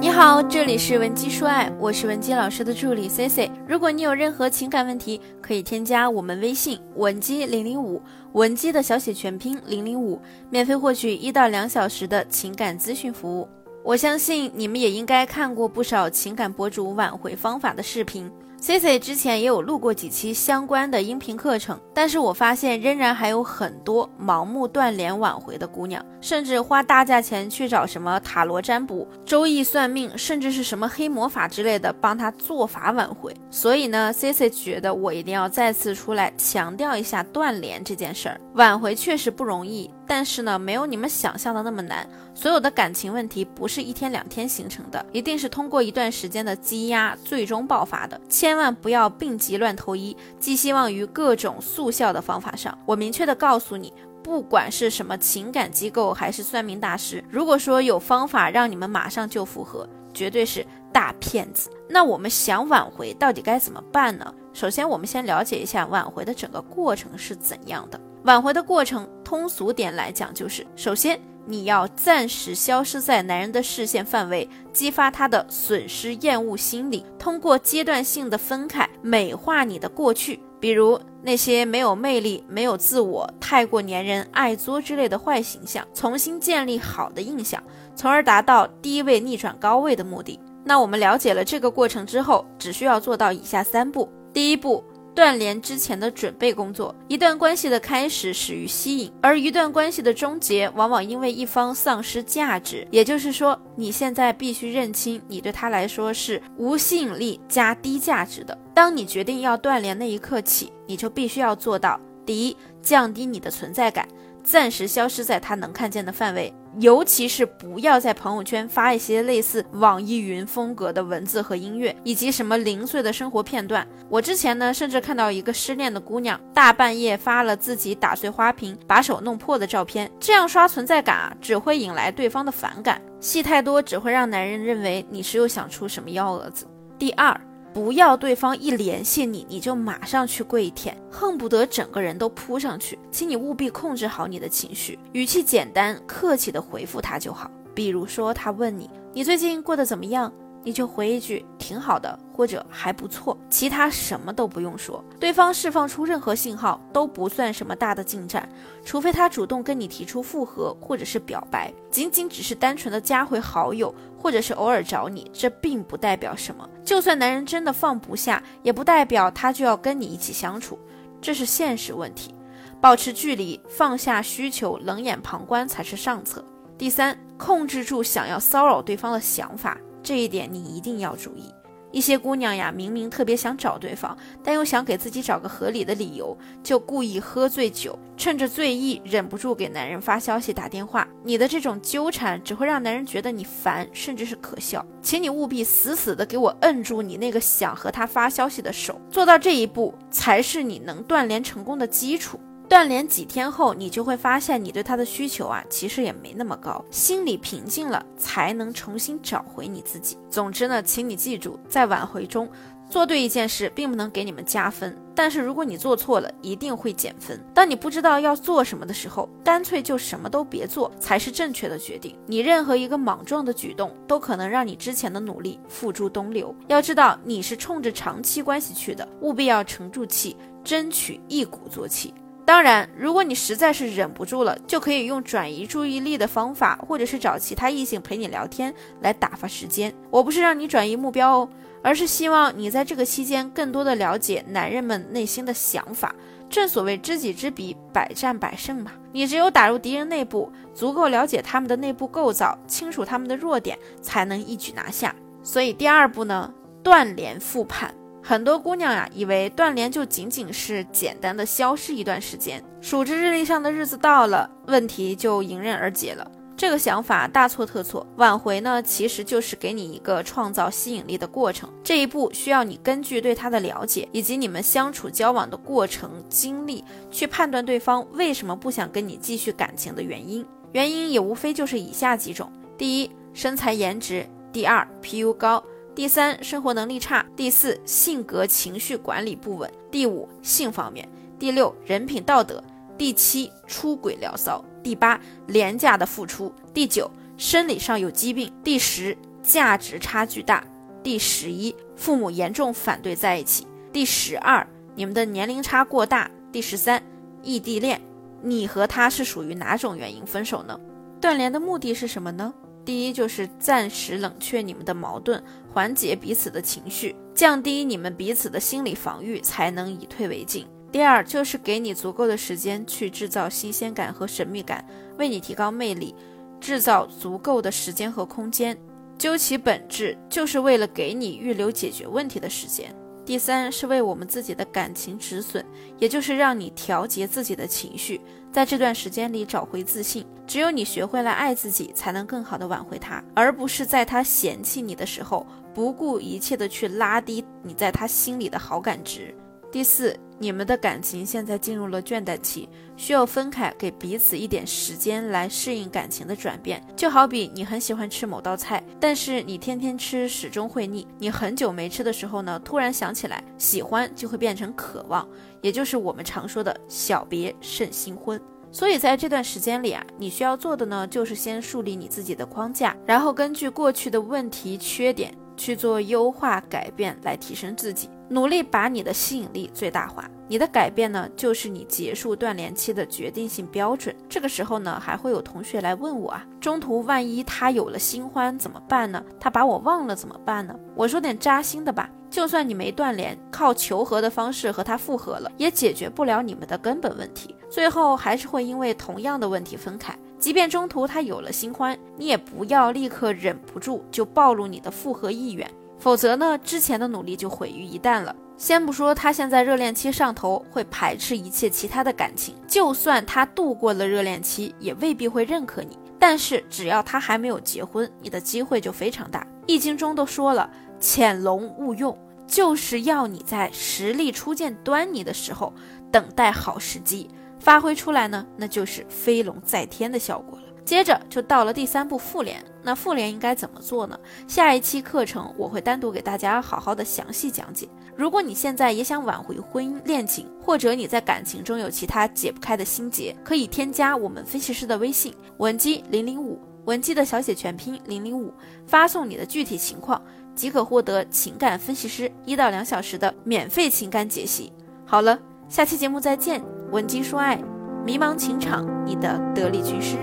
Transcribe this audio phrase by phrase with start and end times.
[0.00, 3.50] 你好，这里是文姬说爱，我是文姬老师的助理 C C。
[3.68, 8.00] 如果你有任何情感问题，可以添加我们微信文姬零零五，
[8.32, 10.18] 文姬的小写全拼零零五，
[10.48, 13.46] 免费获取一到两小时的情感咨询服务。
[13.84, 18.30] 我相信你们也应该看过不少情感博主挽回方法的视频。
[18.62, 33.34] C C 之前也有录过几期相关的音频课程，但是我发现仍然还有很多盲目断联挽回的姑娘，甚至花大价钱去找什么塔罗占卜、周易算命，甚至是什么黑魔法之类的帮她做法挽回。
[33.50, 38.38] 所以呢，C C 觉得我一定要再次出来强调一下断联这件事儿。
[38.56, 42.04] 挽回确实不容易，但是呢，没有你们想象的那么难。
[42.34, 48.20] 所有的感情问题不是一天两天形成的，一定是通过一段时间的积压，最终爆发的。
[48.28, 52.76] 千万不要病急乱投医，寄希望于各种速效的方法上。
[52.84, 61.70] 我明确的告诉你，不管是什么情感机构还是算命大师，如果说有方法让你们马上就复合，绝对是大骗子。
[61.88, 64.34] 那我们想挽回，到底该怎么办呢？
[64.52, 68.00] 首先，我们先了解一下挽回的整个过程是怎样的。
[68.24, 87.62] 挽回的过程，通俗点来讲，就是首先你要暂时消失在男人的视线范围，激发他的损失厌恶心理，通过阶段性的分开，美化你的过去，比如那些没有魅力、没有自我、太过粘人、爱作之类的坏形象，重新建立好的印象，
[87.96, 90.38] 从而达到低位逆转高位的目的。
[90.62, 94.84] 那我们了解了这个过程之后，只需要做到以下三步：第一步。
[95.14, 102.86] 断联之前的准备工作，一段关系的开始始于吸引，而一段关系的终结往往因为一方丧失价值。
[102.90, 108.56] 也就是说，你现在必须认清，你对他来说是无吸引力加低价值的。
[108.72, 114.08] 当你决定要断联那一刻起，你就必须要做到：第一，降低你的存在感。
[114.42, 123.86] 暂时消失在他能看见的范围，尤其是不要在朋友圈发一些类似网易云风格的文字和音乐，以及什么零碎的生活片段。
[124.08, 133.00] 我之前呢，甚至看到一个失恋的姑娘，大半夜发了自己打碎花瓶、把手弄破的照片，这样刷存在感啊，只会引来对方的反感。
[133.20, 136.66] 戏太多只会让男人认为你是又想出什么幺蛾子。
[136.98, 137.38] 第二。
[137.72, 142.98] 不要对方一联系你，你就马上去跪舔，恨不得整个人都扑上去。
[143.10, 147.50] 请你务必控制好你的情绪，语气简单客气的回复他就好。
[147.72, 150.32] 比如说他问你，你最近过得怎么样？
[150.62, 155.02] 你就回一句挺好的，或者还不错，其他什么都不用说。
[155.18, 158.48] 对方释放出任何信号都不算什么大的进展，
[158.84, 161.72] 除非他主动跟你提出复合或者是表白。
[161.90, 166.68] 仅仅只是单纯的加回好友，或者是偶尔找你，这并不代表什么。
[166.84, 170.78] 就算男人真的放不下，也不代表他就要跟你一起相处，
[171.20, 172.34] 这是现实问题。
[172.80, 176.44] 保持距离，放下需求，冷眼旁观才是上策。
[176.78, 179.76] 第三，控制住想要骚扰对方的想法。
[180.10, 181.54] 这一点你一定要注意。
[181.92, 191.06] 一些姑娘呀，明明特别想找对方，但又想给自己找个合理的理由，就故意喝醉酒，趁着醉意忍不住给男人发消息、打电话。
[191.22, 194.84] 你的这种纠缠只会让男人觉得你烦，甚至是可笑。
[195.00, 202.40] 请你务必死死的给我摁住你那个想和他发消息的手，做到这一步才是你能断联成功的基础。
[202.70, 206.84] 断联几天后，你就会发现你对他的需求啊，其实也没那么高。
[206.88, 210.16] 心里平静了，才能重新找回你自己。
[210.30, 212.48] 总之呢，请你记住，在挽回中
[212.88, 217.44] 做对一件事，并不能给你们加分，但是如果你做错了，一定会减分。
[217.52, 222.16] 当你不知道要做什么的时候，干脆就什么都别做，才是正确的决定。
[222.24, 226.54] 你任何一个莽撞的举动，都可能让你之前的努力付诸东流。
[226.68, 232.14] 要知道，你是冲着长期关系去的，务必要沉住气，争取一鼓作气。
[232.50, 239.94] 当然，如果你实在是忍不住了，就可以用转移注意力的方法，或者是找其他异性陪你聊天来打发时间。
[240.10, 241.48] 我不是让你转移目标哦，
[241.80, 246.12] 而是希望你在这个期间更多的了解男人们内心的想法。
[246.48, 248.90] 正所谓知己知彼，百战百胜嘛。
[249.12, 255.14] 你只有打入敌人内部，足够了解他们的内部构造，清楚他们的弱点，才能一举拿下。
[255.44, 257.94] 所以第二步呢，断联复盘。
[258.22, 266.30] 很多姑娘呀，以为断联就仅仅是简单的消失一段时间，数着日历上的日子到了，问题就迎刃而解了。
[266.56, 268.06] 这个想法大错特错。
[268.16, 271.70] 挽回呢，其实就是给你一个创造吸引力的过程。
[271.82, 280.44] 这一步需要你根据对他的了解，以及你们相处交往的过程经历，去判断对方为什么不想跟你继续感情的原因。
[280.72, 285.64] 原因也无非就是以下几种：第一，身材颜值；第二，PU 高。
[286.00, 291.04] 第三，生活能力差；第四，性格情绪管理不稳；第五，性方面；
[291.38, 292.56] 第六，人品道德；
[292.96, 300.62] 第七，出轨聊骚；第八，廉价的付出；第九，生理上有疾病；第十，价值差距大；
[301.02, 307.02] 第十一，父母严重反对在一起；第十二，你们的年龄差过大；第十三，
[307.42, 308.00] 异地恋。
[308.40, 310.80] 你和他是属于哪种原因分手呢？
[311.20, 312.54] 断联的目的是什么呢？
[312.84, 315.42] 第一就是暂时冷却你们的矛盾，
[315.72, 320.66] 缓解彼此的情绪，降低你们彼此的心理防御，才能以退为进。
[320.90, 324.84] 第二就是给你足够的时间去制造新鲜感和神秘感，
[325.18, 326.14] 为你提高魅力，
[326.60, 328.76] 制造足够的时间和空间。
[329.16, 332.92] 究其本质，就是为了给你预留解决问题的时间。
[333.30, 335.64] 第三是为我们自己的感情止损，
[336.00, 340.26] 也就是让你调节自己的情绪，在这段时间里找回自信。
[340.48, 349.32] 只有你学会了爱自己，才能更好的挽回他，而不是在他嫌弃你的时候，不顾一切的去拉低你在他心里的好感值。
[349.72, 356.84] 第四，你们的感情现在进入了倦怠期，需要分开，给彼此一点时间来适应感情的转变。
[356.96, 361.06] 就好比你很喜欢吃某道菜，但是你天天吃始终会腻。
[361.20, 365.26] 你很久没吃的时候呢，突然想起来，喜欢就会变成渴望，
[365.62, 368.40] 也就是我们常说的小别胜新婚。
[368.72, 375.32] 所以在这段时间里啊，你需要做的呢，就是先树立你自己的框架，然后根据过去的问题缺点。
[375.60, 380.26] 去做优化改变来提升自己，努力把你的吸引力最大化。
[380.48, 384.16] 你的改变呢，就是你结束断联期的决定性标准。
[384.26, 389.22] 这个时候呢，还会有同学来问我啊，中途万一他有了新欢怎么办呢？
[389.38, 390.74] 他把我忘了怎么办呢？
[390.96, 400.16] 我说点扎心的吧，就算你没断联，靠求和的方式和他复合了，也解决不了你们的根本问题，最后还是会因为同样的问题分开。
[400.40, 408.34] 即便中途他有了新欢，你也不要立刻忍不住就暴露你的复合意愿，否则呢，之前的努力就毁于一旦了。
[408.56, 415.98] 先不说他现在热恋期上头，会排斥一切其他的感情，就算他度过了热恋期，也未必会认可你。
[416.18, 419.46] 但是只要他还没有结婚，你的机会就非常大。
[419.66, 425.72] 易经中都说了，潜龙勿用，就是要你在实力初见端倪的时候，
[426.10, 427.30] 等待好时机。
[427.60, 430.64] 发挥出来呢，那就是飞龙在天的效果了。
[430.82, 434.18] 接着就到了第三步复联，那复联应该怎么做呢？
[434.48, 437.88] 下一期课程我会单独给大家好好的详细讲解。
[438.16, 448.52] 如果你现在也想挽回婚姻恋情，或者你在感情中有其他解不开的心结，可以添加我们分析师的微信文姬零零五，文姬的小写全拼零零五，
[448.86, 450.20] 发送你的具体情况，
[450.56, 454.72] 即可获得情感分析师一到两小时的免费情感解析。
[455.06, 456.79] 好了，下期节目再见。
[456.92, 457.56] 闻鸡说爱，
[458.04, 460.16] 迷茫情场，你的得力军师。